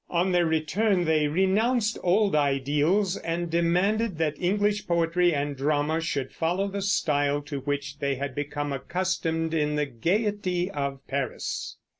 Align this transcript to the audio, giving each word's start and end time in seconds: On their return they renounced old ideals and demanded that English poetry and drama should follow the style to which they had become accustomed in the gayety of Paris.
On 0.09 0.31
their 0.31 0.47
return 0.47 1.05
they 1.05 1.27
renounced 1.27 1.99
old 2.01 2.35
ideals 2.35 3.17
and 3.17 3.51
demanded 3.51 4.17
that 4.17 4.35
English 4.41 4.87
poetry 4.87 5.31
and 5.31 5.55
drama 5.55 6.01
should 6.01 6.31
follow 6.33 6.67
the 6.67 6.81
style 6.81 7.39
to 7.43 7.59
which 7.59 7.99
they 7.99 8.15
had 8.15 8.33
become 8.33 8.73
accustomed 8.73 9.53
in 9.53 9.75
the 9.75 9.85
gayety 9.85 10.71
of 10.71 11.05
Paris. 11.07 11.77